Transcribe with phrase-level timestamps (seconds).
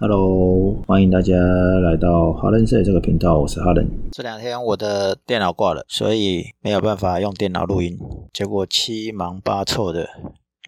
[0.00, 3.84] Hello，欢迎大家来到哈伦社这个频道，我是哈伦。
[4.12, 7.98] 这两天我的电脑挂了，所以没有办法用电脑录音，
[8.32, 10.08] 结果七忙八凑的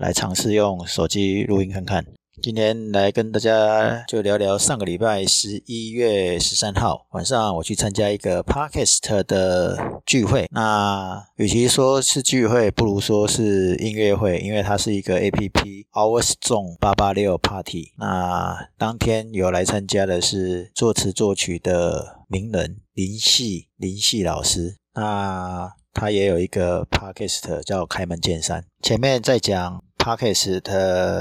[0.00, 2.04] 来尝试用手机录音看看。
[2.42, 9.76] 今天来跟大家就聊聊上个礼拜十一月十三号晚上，我去参加一个 Podcast 的
[10.06, 10.48] 聚会。
[10.50, 17.92] 那与其说是聚会，不如说是音乐会，因为它是一个 APP Our Zone 八八六 Party。
[17.98, 24.76] 那当天有来参加的是作词作曲的名人林夕林夕老师。
[24.94, 28.64] 那他也有一个 Podcast 叫开门见山。
[28.82, 30.62] 前面在讲 Podcast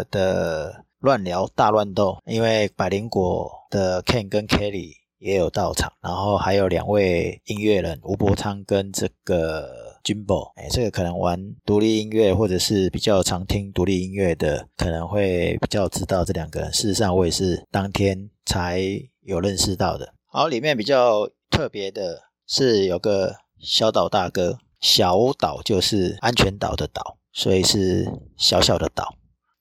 [0.09, 0.86] 的。
[0.99, 16.73] 乱聊大乱斗，因为百灵果的 Ken 跟 Kelly 也有到场，然后还有两位音乐人吴伯昌跟这个 Jimbo，哎，这个可能玩独立音乐或者是比较常听独立音乐的，可能会比较知道这两个人。
[16.73, 18.81] 事实上，我也是当天才
[19.21, 20.13] 有认识到的。
[20.26, 29.15] 好，里面比较特别的是有个小岛大哥，小岛就是安全岛的岛，所以是小小的岛。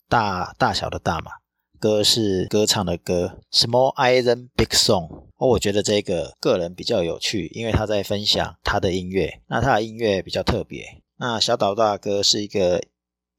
[0.08, 1.32] 大大小的大嘛，
[1.78, 5.26] 歌是歌唱的歌，Small Island Big Song。
[5.36, 9.40] 哦，我觉得这个个人比较有趣，因为他在分享他的音乐。
[9.48, 11.02] 那他的音乐比较特别。
[11.18, 12.82] 那小岛大哥是一个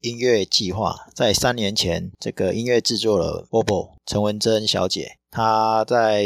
[0.00, 6.24] 音乐计划，在三年前，这个音乐制作了 Bobo 陈文珍小姐，她在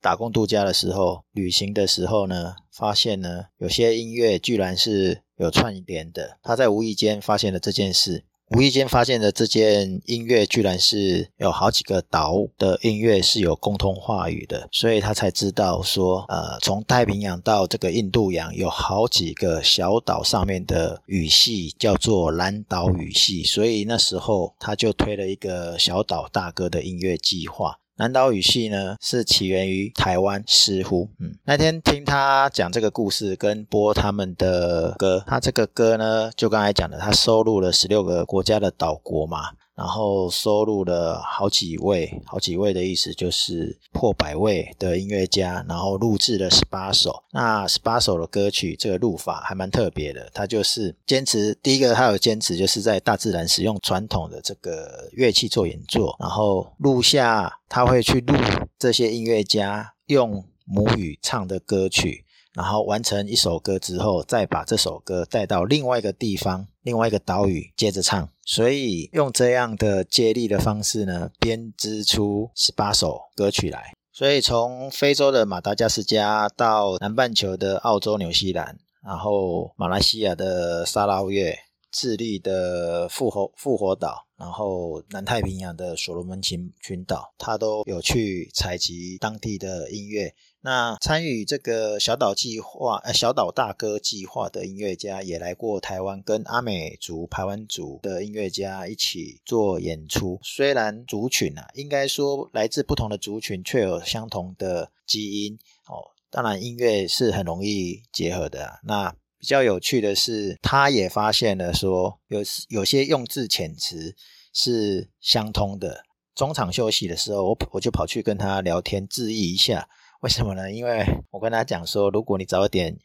[0.00, 6.38] 打工度假的时候，旅行的时候呢，发现呢，有些音乐居然是有串联的。
[6.42, 8.24] 她在无意间发现了这件事。
[8.50, 27.79] 无意间发现的这件音乐，居然是有好几个岛的音乐是有共通话语的，所以他才知道说，呃，从太平洋到这个印度洋，有好几个小岛上面的语系叫做蓝岛语系，所以那时候他就推了一个小岛大哥的音乐计划。
[28.00, 39.50] 南岛语系呢，是起源于台湾，似乎，嗯，那天听他讲这个故事，跟播他们的歌，他这个歌呢，就刚才讲的，他收录了十六个国家的岛国嘛。
[39.80, 47.24] 然后收录了好几位，好几位的意思就是破百位的音乐家，然后录制了十八首。
[47.32, 50.30] 那十八首的歌曲，这个录法还蛮特别的。
[50.34, 58.36] 他就是坚持，第一个他有坚持，就是在大自然使用传统的这个乐器做演奏，然后录下他会去录
[58.78, 62.26] 这些音乐家用母语唱的歌曲。
[62.54, 73.92] 然后完成一首歌之后，再把这首歌带到另外一个地方、另外一个岛屿接着唱，所以用这样的接力的方式呢，编织出十八首歌曲来。
[74.12, 81.56] 所以从非洲的马达加斯加到南半球的澳洲、纽西兰，然后马来西亚的沙捞越、
[81.90, 90.34] 智利的复活复活岛，然后南太平洋的所罗门群群岛，他都有去采集当地的音乐。
[90.62, 100.38] 那参与这个小岛计划，呃，小岛大哥计划的音乐家也来过台湾，跟阿美族、排湾族的音乐家一起做演出。
[100.42, 106.12] 虽然族群啊，应该说来自不同的族群，却有相同的基因哦。
[106.28, 108.78] 当然，音乐是很容易结合的啊。
[108.84, 114.14] 那比较有趣的是，他也发现了说，有有些用字遣词
[114.52, 116.02] 是相通的。
[116.34, 119.88] 中场休息的时候，我我就跑去跟他聊天，质疑一下。
[120.20, 120.70] 为什么呢？
[120.70, 122.96] 因为我跟他讲说，如果你早点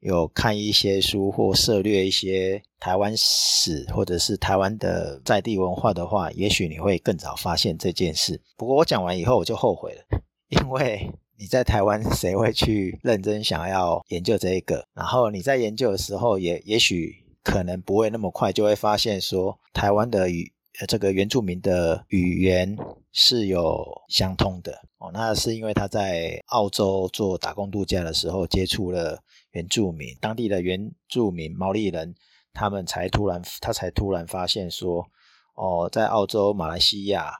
[0.00, 8.42] 有看一些书或涉猎一些台湾史或者是台湾的在地文化的话，也许你会更早发现这件事。
[8.56, 10.04] 不过我讲完以后我就后悔了，
[10.50, 14.86] 因为你在台湾谁会去认真想要研究这一个？
[14.94, 20.52] 然后你在研究的时候也，也也许可能不会那么快就会发现说台湾的语。
[20.88, 22.76] 这个原住民的语言
[23.12, 25.08] 是有相通的哦。
[25.14, 29.22] 那是因为他在澳洲做打工度假的时候接触了
[29.52, 32.12] 原住民，当地的原住民毛利人，
[32.52, 35.06] 他们才突然他才突然发现说，
[35.54, 37.32] 哦，在澳洲、马来西亚，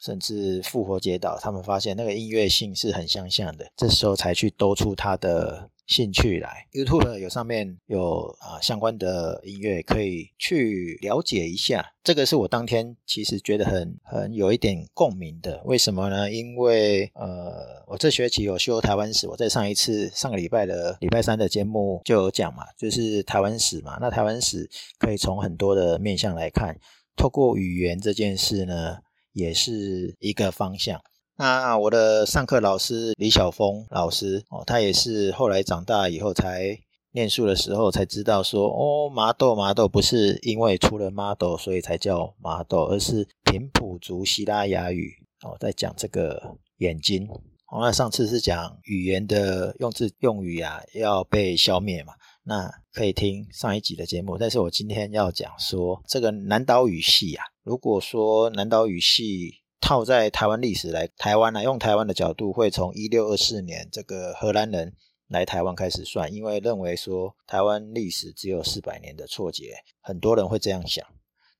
[0.00, 3.70] 甚至复活节岛，他们发现那个音乐性是很相像的。
[3.76, 5.70] 这时候才去兜出他的。
[5.88, 11.94] 兴趣来，YouTube 有上面有啊相关的音乐可以去了解一下。
[12.04, 15.62] 这个是我当天其实觉得很很有一点共鸣的。
[15.64, 16.30] 为什么呢？
[16.30, 23.96] 因为呃，我这学期有修台湾史，我在上一次上个礼拜的礼拜三的节目就有讲嘛，就是台湾史嘛。
[23.98, 24.68] 那台湾史
[24.98, 26.78] 可以从很多的面向来看，
[27.16, 28.98] 透过语言这件事呢，
[29.38, 31.00] 也是一个方向。
[31.36, 36.76] 那我的上课老师李晓峰老师哦，他也是后来长大以后才
[37.12, 45.12] 念书的时候才知道说哦，麻豆麻豆不是因为出了麻豆所以才叫麻豆，而是平埔族希拉雅语
[45.44, 47.28] 哦，在讲这个眼睛。
[47.70, 52.14] 哦，那上次是讲语言的用字用语啊要被消灭嘛，
[52.48, 54.38] 那可以听上一集的节目。
[54.38, 64.94] 但是我今天要讲说这个南岛语系啊，如果说南岛语系套在台湾历史来，台湾呢、啊、用台湾的角度会从一六二四年这个荷兰人
[65.28, 71.04] 来台湾开始算，因为认为说台湾历史只有四百年的错觉，很多人会这样想。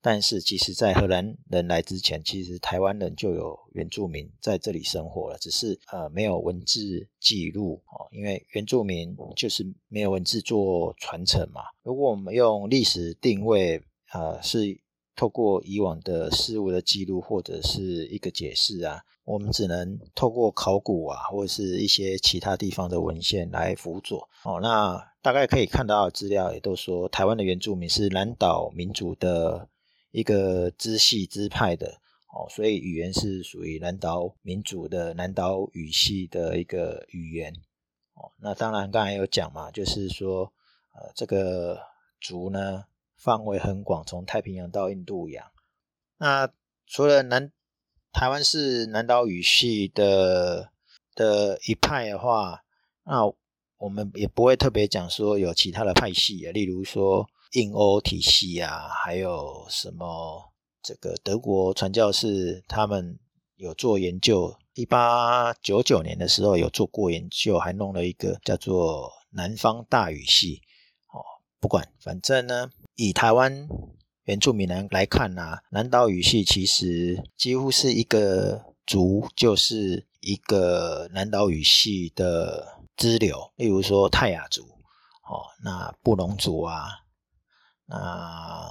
[0.01, 11.63] 但是，其实，在荷兰人来之前，其实台湾人就有原住民在这里生活了，只是呃没有文字记录哦，因为原住民就是没有文字做传承嘛。
[11.83, 14.79] 如果我们用历史定位，呃，是
[15.17, 24.61] 透过以往的事物的记录或者是一个解释啊，我们只能透过考古啊，或者是一些其他地方的文献来辅佐哦。
[24.61, 29.67] 那大概可以看到的资料也都说，台湾的原住民是南岛民族的。
[30.11, 31.99] 一个支系支派的
[32.33, 37.53] 哦，所以语言是属于南岛民族的南岛语系的一个语言
[38.15, 38.31] 哦。
[38.37, 40.51] 那当然刚才有讲嘛，就是说
[40.95, 41.79] 呃这个
[42.19, 42.85] 族呢
[43.15, 45.45] 范围很广，从太平洋到印度洋。
[46.17, 46.51] 那
[46.87, 47.51] 除了南
[48.11, 50.71] 台湾是南岛语系的
[51.13, 52.63] 的一派的话，
[53.03, 53.31] 那
[53.77, 57.29] 我们也不会特别讲说有其他的派系啊，例如说。
[57.51, 60.53] 印欧体系啊，还有什么？
[60.81, 63.19] 这个德国传教士他们
[63.57, 70.61] 有做研究，一八九九年的时候有做过研究，还弄了一个叫做南方大语系。
[71.11, 71.19] 哦，
[71.59, 73.67] 不管，反正呢，以台湾
[74.23, 83.51] 原住民人来看呢、南岛语系其实几乎是一个族，就是一个南岛语系的支流。
[83.57, 86.98] 例如说泰雅族，哦，那布农族啊。
[87.89, 88.69] 那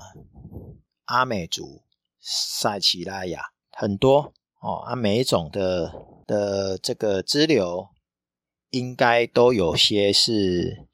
[1.06, 1.82] 阿美族、
[2.20, 3.42] 塞奇拉雅
[3.72, 5.92] 很多哦，啊，每一种的
[6.24, 7.88] 的这个支流
[8.70, 10.86] 应该都有些是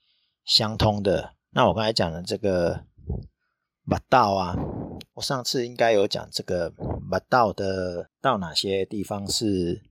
[0.45, 1.35] 相通的。
[1.51, 2.87] 那我刚才讲的这个
[3.83, 4.57] 马道啊，
[5.13, 6.73] 我上次应该有讲这个
[7.07, 9.83] 马道的到哪些地方是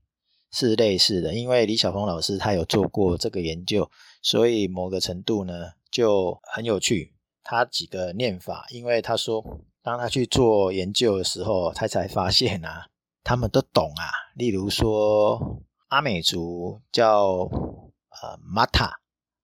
[0.52, 3.92] 是类似的，因为李晓峰老师他有做过这个研究，
[4.24, 7.13] 所以某个程度呢就很有趣。
[7.44, 9.44] 他几个念法，因为他说，
[9.82, 12.88] 当他去做研究的时候，他才发现啊，
[13.24, 14.10] 他们都懂啊。
[14.36, 19.00] 例如说，阿美族叫呃马塔，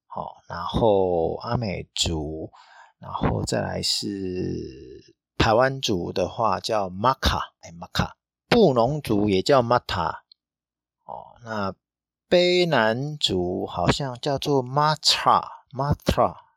[0.07, 2.49] 好，然后阿美族，
[2.99, 8.15] 然后再来是台湾族的话叫马卡，哎马卡，
[8.47, 10.23] 布农族也叫马塔，
[11.05, 11.75] 哦，那
[12.29, 16.48] 卑南族好像叫做马查，马查，啊。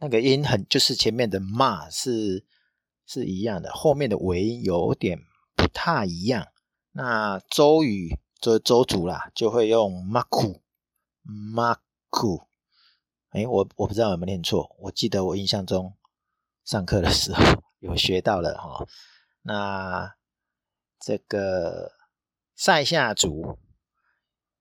[0.00, 2.46] 那个音很，就是前面的“骂”是
[3.06, 5.20] 是一样的，后面的尾音有点
[5.54, 6.48] 不太一样。
[6.92, 10.60] 那周语就周族啦，就会用 “maku
[11.54, 12.46] maku”。
[13.28, 15.94] 哎，我我不知道有没有念错，我记得我印象中
[16.64, 17.42] 上课的时候
[17.80, 18.86] 有学到了哈。
[19.42, 20.16] 那
[20.98, 21.92] 这个
[22.56, 23.58] 塞夏族，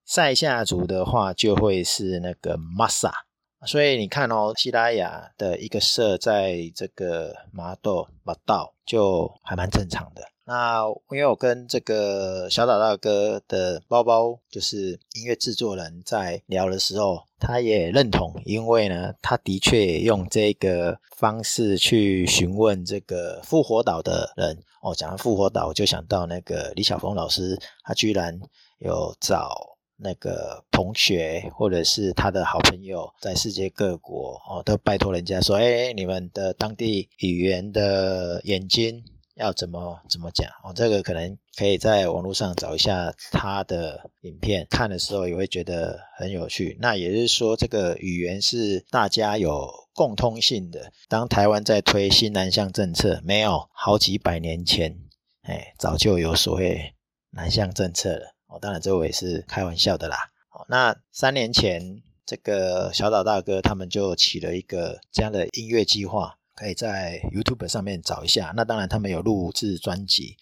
[0.03, 3.28] 塞夏族的话就会是那个 “masa”。
[3.65, 10.23] 所以你看哦，西拉雅的一个社在这个麻豆马道就还蛮正常的。
[10.45, 24.57] 那因为我跟这个小岛大哥的包包，就是音乐制作人，在聊的时候，他也认同，因为呢，他的确用这个方式去询问这个复活岛的人。
[24.81, 28.39] 哦，讲到复活岛，我就想到那个李晓峰老师，他居然
[28.79, 29.77] 有找。
[30.01, 39.03] 那个同学或者是他的好朋友，在世界各国哦，都拜托人家说：“哎，你们的当地语言的眼睛
[39.35, 46.77] 要怎么怎么讲？”哦，这个可能可以在网络上找一下他的影片，看的时候也会觉得很有趣。
[46.79, 50.93] 那也就是说，这个语言是大家有共通性的。
[51.09, 54.97] 当台湾在推新南向政策，没有好几百年前，
[55.41, 56.93] 哎，早就有所谓
[57.31, 58.38] 南向政策了。
[58.49, 60.17] 哦，当然这我也是开玩笑的啦。
[60.49, 68.51] 哦，那三年前这个小岛大哥他们就起了一个这样的音乐计划，可以在 YouTube 上面找一下。
[68.55, 70.35] 那当然他们有录制专辑，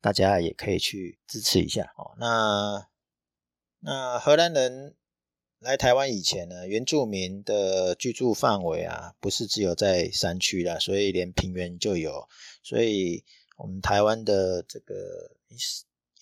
[0.00, 1.92] 大家也可以去支持一下。
[1.96, 2.86] 哦，那
[3.80, 4.94] 那荷兰人
[5.58, 12.28] 来台湾以前呢，原住民的居住范围啊，不是只有在山区啦，所以连平原就有。
[12.62, 13.24] 所以
[13.56, 14.94] 我们台湾的这个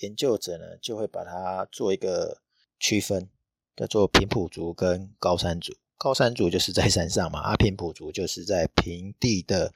[0.00, 2.42] 研究者呢，就会把它做一个
[2.78, 3.28] 区分，
[3.76, 5.72] 叫做平埔族跟高山族。
[5.98, 9.72] 高山族就是在山上嘛，啊，平埔族就是在平地的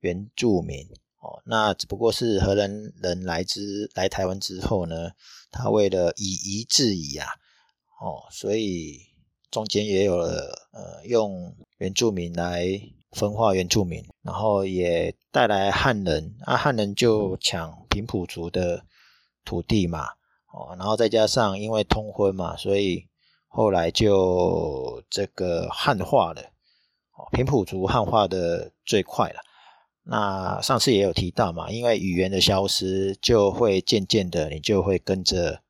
[0.00, 0.86] 原住民
[1.20, 5.12] 哦，那只不过是荷兰人来之来台湾之后呢，
[5.50, 7.26] 他为了以夷制夷啊，
[7.98, 9.06] 哦，所以
[9.50, 12.66] 中间也有了呃用原住民来
[13.12, 18.84] 分化原住民，然后也带来汉人，啊汉人就抢平埔族的
[19.44, 20.06] 土地嘛，
[20.52, 23.06] 哦，然后再加上因为通婚嘛，所以
[23.48, 26.42] 后来就这个汉化了，
[27.16, 29.40] 哦，平埔族汉化的最快了。
[30.06, 35.62] 那上次也有提到嘛，因为语言的消失，就会渐渐的你就会跟着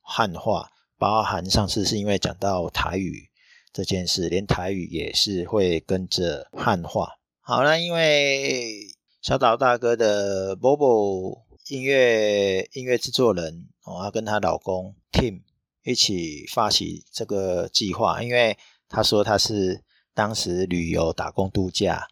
[0.00, 3.28] 汉化，包含上次是因为讲到台语
[3.72, 7.18] 这件事，连台语也是会跟着汉化。
[7.40, 8.88] 好了，因为
[9.22, 15.42] 小岛大哥的 Bobo 音乐音乐制作人哦，他跟她老公 Tim
[15.82, 18.56] 一起发起这个计划，因为
[18.88, 19.82] 他说他是
[20.14, 22.06] 当时旅游打工度假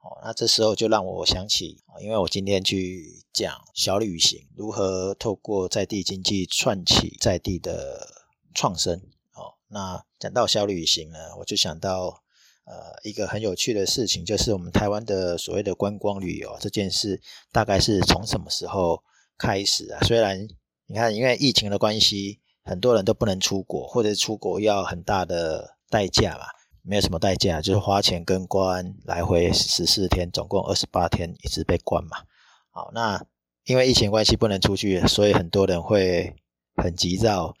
[0.00, 0.18] 哦。
[0.24, 8.08] 那这时候就让我想起，因为我今天去讲小旅行如何透过在地经济串起在地的
[8.54, 9.00] 创生。
[9.34, 12.24] 哦，那讲到小旅行呢，我就想到
[12.66, 17.20] 呃一个很有趣的事情，就是我们台湾的所谓的观光旅游这件事，
[17.50, 19.02] 大概是从什么时候
[19.38, 20.00] 开始啊？
[20.02, 20.46] 虽然
[20.86, 26.44] 你看，因为疫情的关系，很多人都不能出国，或者出国要很大的代价嘛。
[26.88, 32.18] 没有什么代价，就是花钱跟关来回十四天，总共二十八天一直被关嘛。
[32.70, 33.20] 好，那
[33.64, 36.32] 因为疫情关系不能出去，所以很多人会
[36.76, 37.54] 很急躁，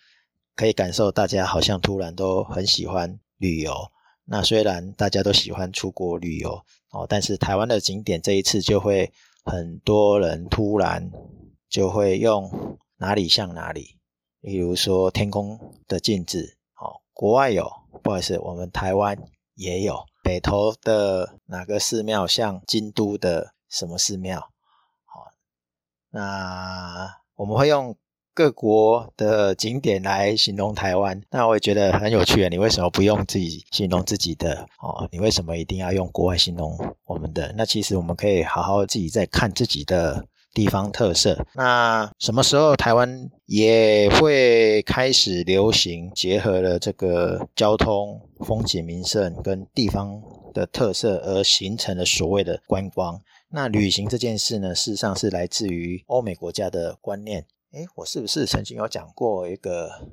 [0.54, 3.90] 可以感受大家好像突然都很喜欢旅游。
[4.26, 9.12] 那虽然大家都喜欢出国旅游哦，但是台湾的景点这一次就会
[9.44, 11.10] 很多人突然
[11.68, 13.96] 就会用哪里像哪里，
[14.40, 17.70] 例如说天空的镜子，哦，国外有。
[18.02, 19.16] 不好意思，我们台湾
[19.54, 24.38] 也有北投的哪个寺庙像京都的什么寺庙？
[25.06, 25.32] 好，
[26.10, 27.96] 那我们会用
[28.36, 32.48] 各国的景点来形容台湾，那我也觉得很有趣啊。
[32.50, 34.66] 你为什么不用自己形容自己的？
[34.82, 37.54] 哦，你为什么一定要用国外形容我们的？
[37.56, 40.26] 那其实我们可以好好自己在看自己的。
[40.56, 50.18] 地方特色，那什么时候台湾也会开始流行结合了这个交通、风景名胜跟地方
[50.54, 53.20] 的特色，而形成了所谓的观光？
[53.50, 57.44] 那旅行这件事呢，事实上是来自于欧美国家的观念。
[57.72, 60.08] 诶，我是不是曾经有讲过一个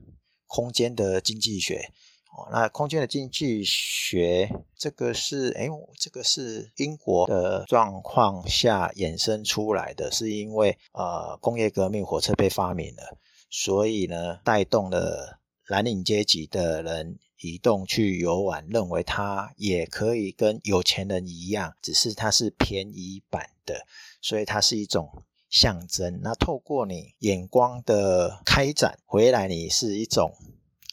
[0.48, 1.91] 空间的经济学？
[2.36, 5.69] 哦，那空间的经济学，这个是，哎，
[6.00, 13.17] 这个是英国的状况下衍生出来的，是因为呃工业革命，火车被发明了，
[13.51, 23.86] 所以呢带动了蓝领阶级的人移动去游玩，认为它也可以跟有钱人一样，只是它是便宜版的，
[24.22, 26.19] 所以它是一种象征。
[26.22, 30.36] 那透过你眼光的开展回来，你是一种。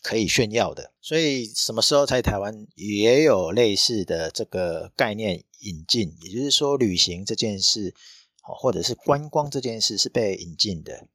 [0.02, 6.16] 可以炫耀的，所以什么时候在台湾也有类似的这个概念引进？
[6.22, 7.94] 也就是说，旅行这件事，
[8.40, 11.06] 或者是观光这件事是被引进的。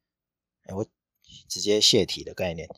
[0.72, 0.86] 我
[1.48, 2.68] 直接泄题的概念，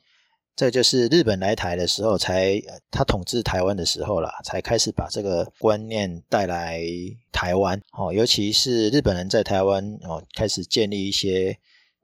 [0.58, 2.60] 这就是日本来台的时候才，
[2.90, 6.82] 他统治台湾的时候啦，才开始把这个观念带来
[7.30, 7.80] 台湾。
[7.92, 11.56] 哦，尤其是日本人在台湾哦，开始建立一些。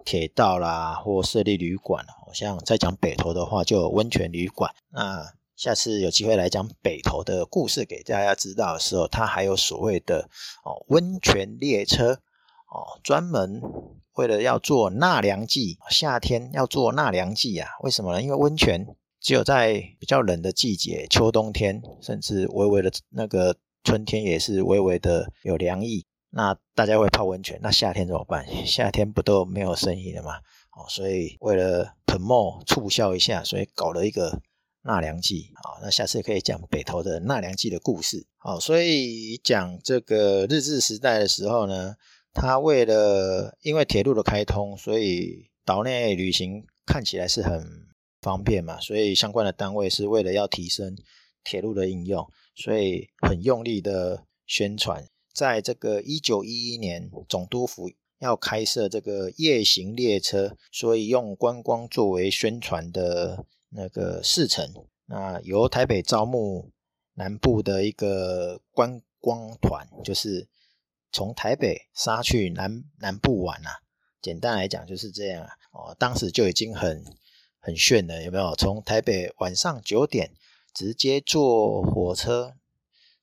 [0.06, 4.70] 铁道啦，或设立旅馆，好像在讲北投的话，就有温泉旅馆。
[4.90, 5.24] 那
[5.56, 10.28] 下次有机会来讲北投的故事给大家知道的时候，它还有所谓的
[10.62, 12.12] 哦温泉列车
[12.68, 13.62] 哦，专门
[14.14, 17.68] 为了要做纳凉季，夏天要做纳凉季啊？
[17.82, 18.22] 为什么呢？
[18.22, 18.86] 因为温泉
[19.20, 26.06] 只有在比较冷的季节，秋冬天，甚至微微的那个春天也是微微的有凉意。
[26.30, 28.44] 那大家会泡温泉，那夏天怎么办？
[28.66, 30.36] 夏天不都没有生意了吗？
[30.76, 34.40] 哦，所以为了 promo 促销一下，所以搞了一个
[34.82, 35.52] 纳凉季。
[35.62, 38.26] 好，那下次可以讲北投的纳凉季的故事。
[38.36, 41.94] 好，所以讲这个日治时代的时候呢，
[42.34, 47.64] 他为了因为铁路的开通，所以岛内旅行看起来是很
[48.20, 50.96] 方便嘛，所以相关的单位是为了要提升
[51.44, 55.06] 铁路的应用，所以很用力的宣传。
[55.32, 64.72] 在这个一九一一年，总督府要开设这个夜行列车，所以用观光作为宣传的那个事程。
[65.06, 66.70] 那由台北招募
[67.14, 70.48] 南部的一个观光团，就是
[71.14, 73.70] 从台北杀去南南部玩啊。
[74.20, 75.50] 简单来讲就是这样啊。
[75.72, 77.04] 哦，当时就已经很
[77.60, 78.54] 很炫了，有没有？
[78.56, 80.32] 从台北晚上九点
[80.74, 82.54] 直接坐火车。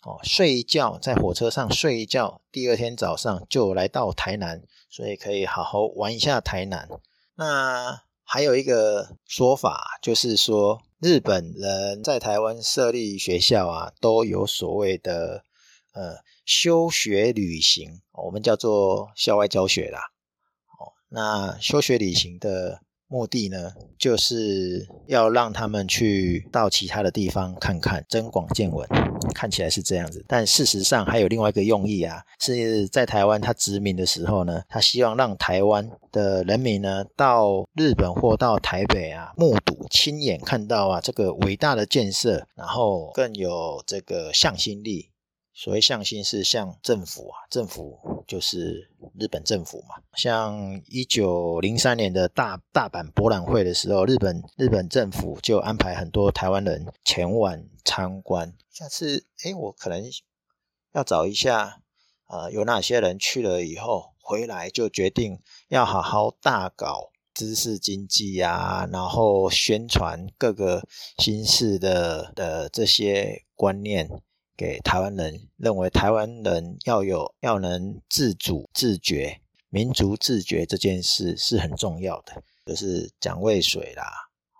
[0.03, 6.89] 哦，睡一觉在火车上睡一觉，第二天早上就来到台南，所以可以好好玩一下台南。
[7.35, 15.43] 那还有一个说法，就是说日本人在台湾设立学校啊，都有所谓的
[15.91, 16.15] 呃
[16.51, 19.99] 休学旅行，我们叫做校外教学啦。
[20.77, 22.81] 哦，那休学旅行的。
[23.13, 28.87] 目的呢，就是要让他们去到其他的地方看看，增广见闻。
[29.35, 45.10] 看起来是这样子，但事实上还有另外一个用意啊，是在台湾他殖民的时候呢，他希望让台湾的人民呢到日本或到台北啊，目睹亲眼看到啊这个伟大的建设，然后更有这个向心力。
[45.53, 48.89] 所谓向心是向政府啊，政府就是
[49.19, 49.95] 日本政府嘛。
[50.15, 58.53] 像一九零三年的大大阪博览会的时候，日本日本政府就安排很多台湾人前往参观。
[58.71, 60.01] 下次诶，我可能
[60.93, 61.81] 要找一下，
[62.27, 74.09] 呃，有哪些人去了以后回来就决定要好好大搞知识经济啊，然后宣传各个新式的的这些观念。
[74.61, 82.43] 给台湾人认为，台湾人要有要能自主自觉、民族自觉这件事是很重要的。
[82.63, 84.03] 就是蒋渭水啦，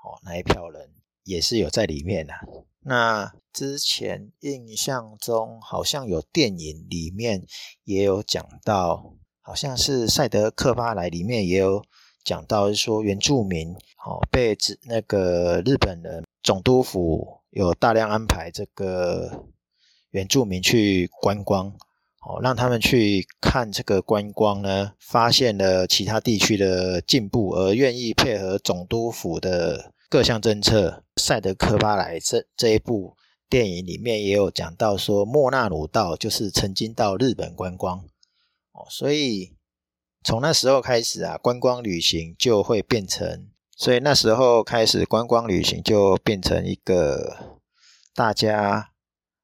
[0.03, 0.89] 哦，那一票人
[1.23, 2.33] 也是有在里面的。
[2.79, 7.45] 那之前印象中好像有电影里面
[7.83, 11.85] 也有讲到，好像是赛德克巴莱里面也有
[12.23, 13.71] 讲到，说原住民
[14.03, 19.45] 哦被那个日本人总督府有大量安排这个。
[20.11, 21.67] 原住民去观光，
[22.21, 31.03] 哦，让他们去看这个观光呢，发现了其他地区的进步，而愿意配合总督府的各项政策。
[31.15, 33.15] 赛德克巴莱这这一部
[33.49, 37.99] 电影里面也有讲到说，莫那鲁道就是曾经到日本观光，
[38.73, 39.55] 哦，所以
[40.23, 47.57] 从那时候开始啊，观光旅行就会变成，所以那时候开始观光旅行就变成一个
[48.13, 48.90] 大家。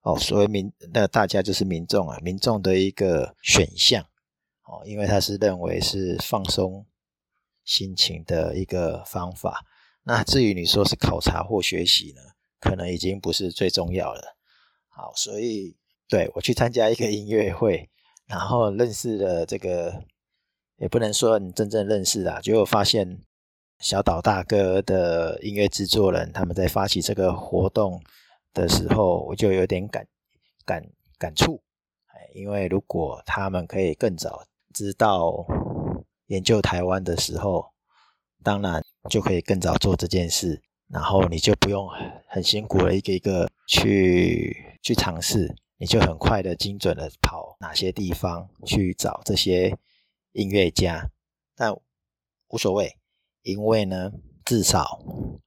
[0.08, 4.02] 哦，所谓民，那大家就是民众啊，民众的一个选项
[4.64, 6.86] 哦，因为他是认为是放松
[7.66, 9.66] 心情的一个方法。
[10.04, 12.22] 那至于你说是考察或学习呢，
[12.62, 14.38] 可能已经不是最重要了。
[14.88, 15.76] 好，所以
[16.08, 17.90] 对，我去参加一个音乐会，
[18.28, 20.06] 然后认识了这个，
[20.78, 23.20] 也不能说你真正认识啊，结果发现
[23.80, 28.02] 小岛大哥的音乐制作人他们在发起这个活动。
[28.58, 30.08] 的时候，我就有点感
[30.66, 30.84] 感
[31.20, 31.62] 感触，
[32.08, 34.44] 哎，因为如果他们可以更早
[34.74, 35.46] 知道
[36.26, 37.72] 研究台湾的时候，
[38.42, 41.88] 当然就可以更早做这件事，然后你就不用
[42.28, 49.78] 很辛苦的一个一个去去尝试，你就很快的精准的跑哪些地方去找这些
[50.32, 51.08] 音乐家，
[51.56, 51.72] 但
[52.48, 52.98] 无所谓，
[53.44, 54.12] 因为呢，
[54.44, 55.00] 至少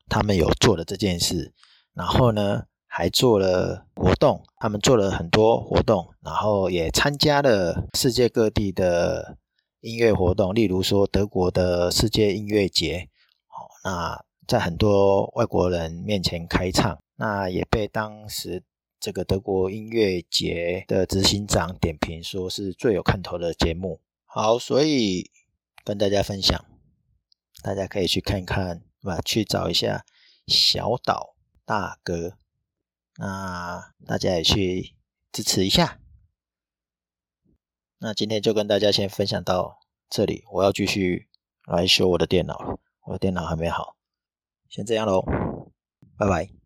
[0.08, 1.52] 他们有做了这件事，
[1.92, 2.69] 然后呢。
[2.92, 9.38] 还做了活动，他们做了很多活动，然后也参加了世界各地的
[9.80, 13.08] 音乐活动，例如说德国的世界音乐节，
[13.46, 18.64] 好，那在很多外国人面前开唱，那也被当时
[18.98, 24.00] 这个德国音乐节的执行长点评说是最有看头的节目。
[24.24, 25.30] 好，所以
[25.84, 26.64] 跟大家分享，
[27.62, 30.04] 大家可以去看看，吧，去找一下
[30.48, 32.34] 小岛大哥。
[33.20, 34.96] 那大家也去
[35.30, 36.00] 支持一下。
[37.98, 39.78] 那今天就跟大家先分享到
[40.08, 41.28] 这里，我要继续
[41.66, 43.94] 来修我的电脑了，我的电脑还没好，
[44.70, 45.22] 先这样喽，
[46.16, 46.59] 拜拜。